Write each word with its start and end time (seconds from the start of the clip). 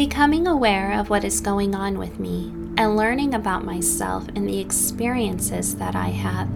Becoming 0.00 0.46
aware 0.46 0.98
of 0.98 1.10
what 1.10 1.24
is 1.24 1.42
going 1.42 1.74
on 1.74 1.98
with 1.98 2.18
me 2.18 2.54
and 2.78 2.96
learning 2.96 3.34
about 3.34 3.66
myself 3.66 4.26
and 4.34 4.48
the 4.48 4.58
experiences 4.58 5.74
that 5.76 5.94
I 5.94 6.08
have 6.08 6.48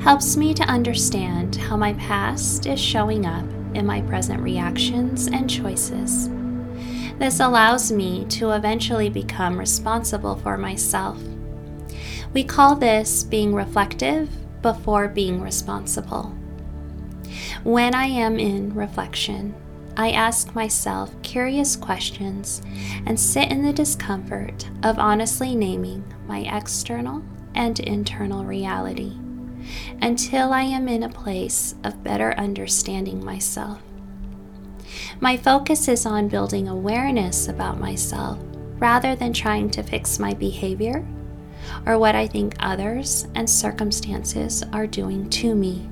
helps 0.00 0.34
me 0.34 0.54
to 0.54 0.62
understand 0.62 1.56
how 1.56 1.76
my 1.76 1.92
past 1.92 2.64
is 2.64 2.80
showing 2.80 3.26
up 3.26 3.44
in 3.74 3.84
my 3.84 4.00
present 4.00 4.42
reactions 4.42 5.26
and 5.26 5.50
choices. 5.50 6.30
This 7.18 7.40
allows 7.40 7.92
me 7.92 8.24
to 8.30 8.52
eventually 8.52 9.10
become 9.10 9.58
responsible 9.58 10.36
for 10.36 10.56
myself. 10.56 11.22
We 12.32 12.44
call 12.44 12.76
this 12.76 13.24
being 13.24 13.54
reflective 13.54 14.30
before 14.62 15.06
being 15.06 15.42
responsible. 15.42 16.34
When 17.62 17.94
I 17.94 18.06
am 18.06 18.38
in 18.38 18.74
reflection, 18.74 19.54
I 20.00 20.12
ask 20.12 20.54
myself 20.54 21.14
curious 21.20 21.76
questions 21.76 22.62
and 23.04 23.20
sit 23.20 23.50
in 23.50 23.62
the 23.62 23.70
discomfort 23.70 24.66
of 24.82 24.98
honestly 24.98 25.54
naming 25.54 26.02
my 26.26 26.38
external 26.38 27.22
and 27.54 27.78
internal 27.80 28.46
reality 28.46 29.12
until 30.00 30.54
I 30.54 30.62
am 30.62 30.88
in 30.88 31.02
a 31.02 31.10
place 31.10 31.74
of 31.84 32.02
better 32.02 32.32
understanding 32.38 33.22
myself. 33.22 33.82
My 35.20 35.36
focus 35.36 35.86
is 35.86 36.06
on 36.06 36.28
building 36.28 36.66
awareness 36.66 37.48
about 37.48 37.78
myself 37.78 38.38
rather 38.78 39.14
than 39.14 39.34
trying 39.34 39.68
to 39.72 39.82
fix 39.82 40.18
my 40.18 40.32
behavior 40.32 41.06
or 41.84 41.98
what 41.98 42.14
I 42.14 42.26
think 42.26 42.54
others 42.58 43.26
and 43.34 43.50
circumstances 43.50 44.64
are 44.72 44.86
doing 44.86 45.28
to 45.28 45.54
me. 45.54 45.90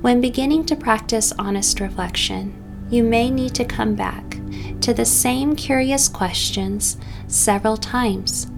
When 0.00 0.20
beginning 0.20 0.64
to 0.66 0.76
practice 0.76 1.32
honest 1.38 1.78
reflection, 1.78 2.86
you 2.90 3.04
may 3.04 3.30
need 3.30 3.54
to 3.54 3.64
come 3.64 3.94
back 3.94 4.38
to 4.80 4.92
the 4.92 5.04
same 5.04 5.54
curious 5.54 6.08
questions 6.08 6.96
several 7.28 7.76
times 7.76 8.48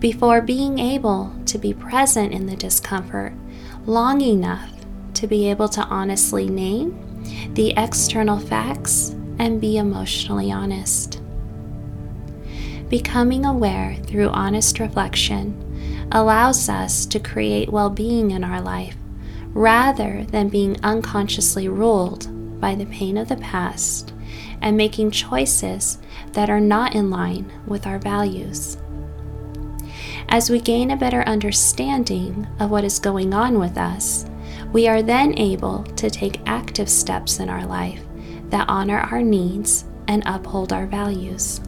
before 0.00 0.40
being 0.40 0.78
able 0.78 1.32
to 1.46 1.58
be 1.58 1.72
present 1.72 2.32
in 2.32 2.46
the 2.46 2.56
discomfort 2.56 3.32
long 3.86 4.20
enough 4.20 4.70
to 5.14 5.26
be 5.26 5.48
able 5.48 5.68
to 5.68 5.82
honestly 5.82 6.48
name 6.48 7.54
the 7.54 7.72
external 7.76 8.38
facts 8.38 9.10
and 9.38 9.60
be 9.60 9.78
emotionally 9.78 10.50
honest. 10.50 11.20
Becoming 12.88 13.46
aware 13.46 13.96
through 14.06 14.28
honest 14.30 14.80
reflection 14.80 16.08
allows 16.12 16.68
us 16.68 17.06
to 17.06 17.20
create 17.20 17.70
well 17.70 17.90
being 17.90 18.32
in 18.32 18.42
our 18.42 18.60
life 18.60 18.96
rather 19.52 20.24
than 20.26 20.48
being 20.48 20.82
unconsciously 20.82 21.68
ruled 21.68 22.28
by 22.60 22.74
the 22.74 22.86
pain 22.86 23.16
of 23.16 23.28
the 23.28 23.36
past 23.36 24.12
and 24.60 24.76
making 24.76 25.10
choices 25.10 25.98
that 26.32 26.50
are 26.50 26.60
not 26.60 26.94
in 26.94 27.10
line 27.10 27.50
with 27.66 27.86
our 27.86 27.98
values. 27.98 28.76
As 30.28 30.50
we 30.50 30.60
gain 30.60 30.90
a 30.90 30.96
better 30.96 31.22
understanding 31.22 32.46
of 32.60 32.70
what 32.70 32.84
is 32.84 32.98
going 32.98 33.34
on 33.34 33.58
with 33.58 33.76
us, 33.76 34.26
we 34.72 34.86
are 34.86 35.02
then 35.02 35.36
able 35.38 35.82
to 35.82 36.08
take 36.08 36.40
active 36.46 36.88
steps 36.88 37.40
in 37.40 37.48
our 37.48 37.66
life 37.66 38.02
that 38.50 38.68
honor 38.68 38.98
our 38.98 39.22
needs 39.22 39.84
and 40.06 40.22
uphold 40.26 40.72
our 40.72 40.86
values. 40.86 41.60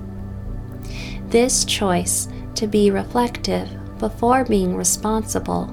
This 1.29 1.65
choice 1.65 2.29
to 2.55 2.67
be 2.67 2.91
reflective 2.91 3.69
before 3.99 4.45
being 4.45 4.77
responsible 4.77 5.67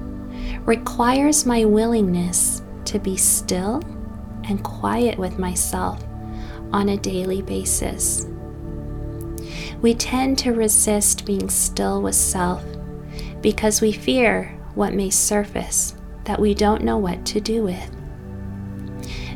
requires 0.66 1.46
my 1.46 1.64
willingness 1.64 2.62
to 2.86 2.98
be 2.98 3.16
still 3.16 3.82
and 4.44 4.62
quiet 4.62 5.18
with 5.18 5.38
myself 5.38 6.04
on 6.72 6.88
a 6.88 6.96
daily 6.96 7.42
basis. 7.42 8.26
We 9.80 9.94
tend 9.94 10.38
to 10.38 10.52
resist 10.52 11.24
being 11.24 11.48
still 11.48 12.02
with 12.02 12.14
self 12.14 12.64
because 13.40 13.80
we 13.80 13.92
fear 13.92 14.56
what 14.74 14.92
may 14.92 15.10
surface 15.10 15.94
that 16.24 16.40
we 16.40 16.54
don't 16.54 16.84
know 16.84 16.98
what 16.98 17.24
to 17.26 17.40
do 17.40 17.62
with. 17.62 17.90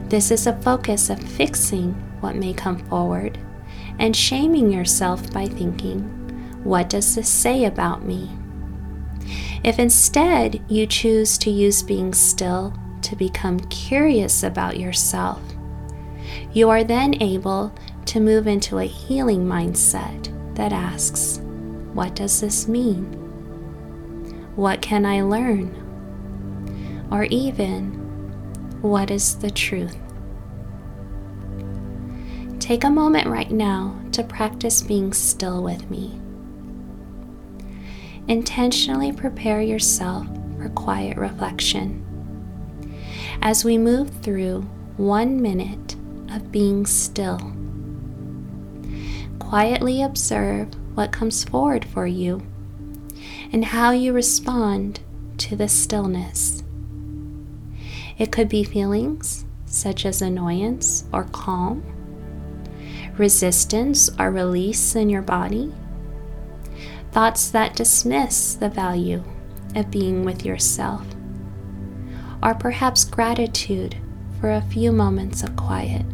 This 0.08 0.30
is 0.30 0.46
a 0.46 0.60
focus 0.60 1.10
of 1.10 1.18
fixing 1.18 1.92
what 2.20 2.36
may 2.36 2.52
come 2.52 2.78
forward 2.86 3.38
and 3.98 4.14
shaming 4.14 4.70
yourself 4.70 5.32
by 5.32 5.46
thinking, 5.46 6.02
What 6.62 6.88
does 6.88 7.14
this 7.14 7.28
say 7.28 7.64
about 7.64 8.04
me? 8.04 8.30
If 9.64 9.78
instead 9.78 10.62
you 10.68 10.86
choose 10.86 11.38
to 11.38 11.50
use 11.50 11.82
being 11.82 12.12
still 12.12 12.74
to 13.00 13.16
become 13.16 13.58
curious 13.60 14.42
about 14.42 14.78
yourself, 14.78 15.40
you 16.52 16.68
are 16.68 16.84
then 16.84 17.20
able 17.22 17.74
to 18.04 18.20
move 18.20 18.46
into 18.46 18.78
a 18.78 18.84
healing 18.84 19.46
mindset 19.46 20.30
that 20.54 20.74
asks, 20.74 21.38
What 21.94 22.14
does 22.14 22.42
this 22.42 22.68
mean? 22.68 23.04
What 24.54 24.82
can 24.82 25.06
I 25.06 25.22
learn? 25.22 25.80
Or 27.10 27.24
even, 27.24 27.92
What 28.82 29.10
is 29.10 29.36
the 29.36 29.50
truth? 29.50 29.96
Take 32.58 32.84
a 32.84 32.90
moment 32.90 33.28
right 33.28 33.50
now 33.50 33.98
to 34.12 34.22
practice 34.22 34.82
being 34.82 35.14
still 35.14 35.62
with 35.62 35.90
me 35.90 36.20
intentionally 38.28 39.12
prepare 39.12 39.60
yourself 39.60 40.26
for 40.56 40.68
quiet 40.70 41.16
reflection. 41.16 42.00
As 43.42 43.64
we 43.64 43.76
move 43.76 44.10
through 44.22 44.62
one 44.96 45.42
minute 45.42 45.94
of 46.30 46.50
being 46.50 46.86
still, 46.86 47.52
quietly 49.38 50.02
observe 50.02 50.68
what 50.96 51.12
comes 51.12 51.44
forward 51.44 51.84
for 51.84 52.06
you 52.06 52.42
and 53.52 53.64
how 53.64 53.90
you 53.90 54.12
respond 54.12 55.00
to 55.38 55.56
the 55.56 55.68
stillness. 55.68 56.62
It 58.16 58.32
could 58.32 58.48
be 58.48 58.64
feelings 58.64 59.44
such 59.66 60.06
as 60.06 60.22
annoyance 60.22 61.04
or 61.12 61.24
calm, 61.24 61.82
resistance 63.18 64.08
or 64.18 64.30
release 64.30 64.94
in 64.94 65.08
your 65.08 65.22
body 65.22 65.72
thoughts 67.14 67.48
that 67.50 67.76
dismiss 67.76 68.54
the 68.54 68.68
value 68.68 69.22
of 69.76 69.88
being 69.88 70.24
with 70.24 70.44
yourself, 70.44 71.06
or 72.42 72.54
perhaps 72.54 73.04
gratitude 73.04 73.96
for 74.40 74.50
a 74.50 74.60
few 74.62 74.90
moments 74.90 75.44
of 75.44 75.54
quiet. 75.54 76.04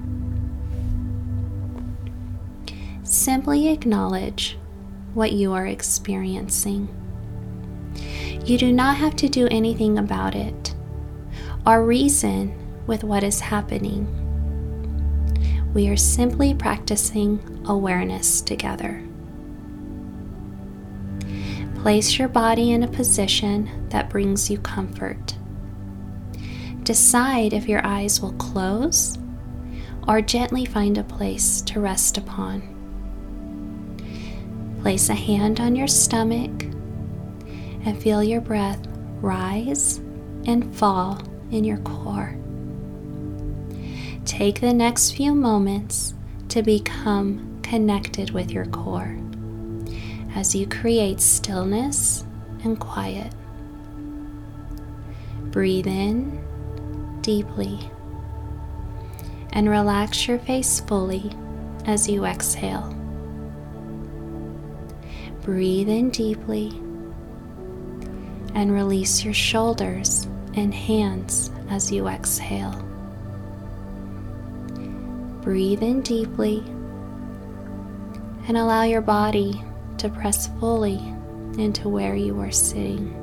Simply 3.03 3.69
acknowledge 3.69 4.59
what 5.15 5.33
you 5.33 5.55
are 5.55 5.66
experiencing. 5.66 6.87
You 8.44 8.59
do 8.59 8.71
not 8.71 8.97
have 8.97 9.16
to 9.16 9.28
do 9.28 9.49
anything 9.50 9.99
about 9.99 10.34
it 10.34 10.75
or 11.66 11.83
reason 11.83 12.55
with 12.87 13.05
what 13.05 13.25
is 13.25 13.41
happening. 13.41 14.06
We 15.72 15.89
are 15.89 15.97
simply 15.97 16.53
practicing 16.53 17.65
awareness 17.66 18.43
together. 18.43 19.03
Place 21.83 22.19
your 22.19 22.29
body 22.29 22.73
in 22.73 22.83
a 22.83 22.89
position 22.89 23.89
that 23.89 24.11
brings 24.11 24.51
you 24.51 24.59
comfort. 24.59 25.35
Decide 26.83 27.55
if 27.55 27.71
your 27.71 27.81
eyes 27.87 28.21
will 28.21 28.35
close 28.35 29.17
or 30.07 30.21
gently 30.21 30.67
find 30.67 30.99
a 30.99 31.05
place 31.05 31.63
to 31.63 31.81
rest 31.81 32.19
upon. 32.19 32.61
Place 34.83 35.09
a 35.09 35.15
hand 35.15 35.59
on 35.59 35.75
your 35.75 35.87
stomach 35.87 36.65
and 37.87 37.99
feel 37.99 38.23
your 38.23 38.43
breath 38.43 38.87
rise 39.23 40.03
and 40.45 40.77
fall 40.77 41.23
in 41.51 41.65
your 41.65 41.79
core. 41.79 42.37
Take 44.27 44.60
the 44.60 44.75
next 44.75 45.13
few 45.13 45.34
moments 45.34 46.13
to 46.51 46.63
become 46.63 47.59
connected 47.63 48.33
with 48.33 48.51
your 48.51 48.66
core 48.66 49.16
as 50.34 50.54
you 50.54 50.66
create 50.66 51.21
stillness 51.21 52.24
and 52.62 52.78
quiet. 52.78 53.32
Breathe 55.50 55.86
in 55.86 56.41
deeply 57.22 57.91
and 59.53 59.68
relax 59.68 60.28
your 60.28 60.38
face 60.38 60.80
fully 60.80 61.32
as 61.86 62.09
you 62.09 62.24
exhale. 62.24 62.97
Breathe 65.42 65.88
in 65.88 66.10
deeply 66.10 66.68
and 68.54 68.72
release 68.72 69.24
your 69.24 69.34
shoulders 69.34 70.27
and 70.54 70.72
hands 70.72 71.50
as 71.68 71.91
you 71.91 72.09
exhale. 72.09 72.72
Breathe 75.42 75.82
in 75.82 76.03
deeply 76.03 76.62
and 78.47 78.56
allow 78.56 78.82
your 78.82 79.00
body 79.00 79.65
to 80.01 80.09
press 80.09 80.49
fully 80.59 80.97
into 81.59 81.91
where 81.91 82.15
you 82.17 82.41
are 82.41 82.51
sitting. 82.51 83.15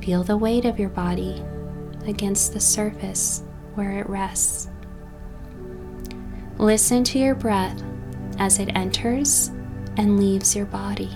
Feel 0.00 0.22
the 0.22 0.36
weight 0.36 0.64
of 0.64 0.78
your 0.78 0.90
body 0.90 1.42
against 2.06 2.52
the 2.52 2.60
surface 2.60 3.42
where 3.74 3.98
it 3.98 4.08
rests. 4.08 4.68
Listen 6.58 7.02
to 7.02 7.18
your 7.18 7.34
breath 7.34 7.82
as 8.38 8.60
it 8.60 8.68
enters 8.76 9.48
and 9.96 10.20
leaves 10.20 10.54
your 10.54 10.66
body. 10.66 11.10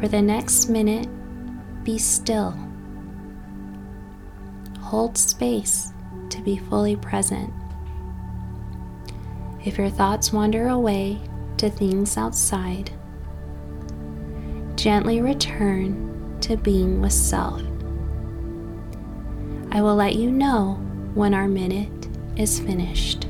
For 0.00 0.08
the 0.08 0.22
next 0.22 0.70
minute, 0.70 1.08
be 1.84 1.98
still. 1.98 2.56
Hold 4.80 5.18
space 5.18 5.92
to 6.30 6.40
be 6.40 6.56
fully 6.56 6.96
present. 6.96 7.52
If 9.64 9.78
your 9.78 9.88
thoughts 9.88 10.32
wander 10.32 10.68
away 10.68 11.18
to 11.56 11.70
things 11.70 12.18
outside, 12.18 12.90
gently 14.76 15.22
return 15.22 16.38
to 16.42 16.58
being 16.58 17.00
with 17.00 17.12
self. 17.12 17.62
I 19.70 19.80
will 19.80 19.96
let 19.96 20.16
you 20.16 20.30
know 20.30 20.74
when 21.14 21.32
our 21.32 21.48
minute 21.48 22.08
is 22.36 22.60
finished. 22.60 23.26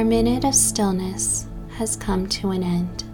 Our 0.00 0.06
minute 0.06 0.44
of 0.44 0.54
stillness 0.54 1.46
has 1.76 1.94
come 1.94 2.26
to 2.28 2.52
an 2.52 2.62
end. 2.62 3.04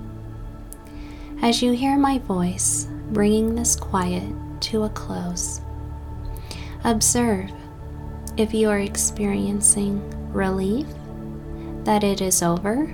As 1.42 1.60
you 1.60 1.72
hear 1.72 1.98
my 1.98 2.18
voice 2.18 2.86
bringing 3.10 3.56
this 3.56 3.74
quiet 3.74 4.32
to 4.60 4.84
a 4.84 4.88
close, 4.90 5.60
observe 6.84 7.50
if 8.36 8.54
you 8.54 8.70
are 8.70 8.78
experiencing 8.78 10.00
relief 10.32 10.86
that 11.82 12.04
it 12.04 12.20
is 12.20 12.40
over 12.40 12.88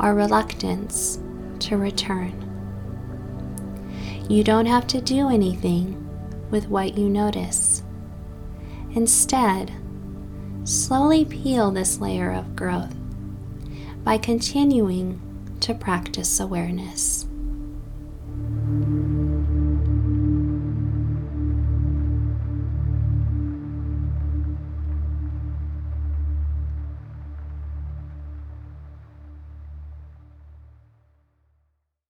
or 0.00 0.16
reluctance 0.16 1.20
to 1.60 1.76
return. 1.76 2.34
You 4.28 4.42
don't 4.42 4.66
have 4.66 4.88
to 4.88 5.00
do 5.00 5.28
anything 5.28 6.08
with 6.50 6.66
what 6.66 6.98
you 6.98 7.08
notice. 7.08 7.84
Instead, 8.94 9.70
slowly 10.64 11.24
peel 11.24 11.70
this 11.70 12.00
layer 12.00 12.32
of 12.32 12.54
growth 12.56 12.94
by 14.04 14.18
continuing 14.18 15.20
to 15.60 15.74
practice 15.74 16.40
awareness. 16.40 17.26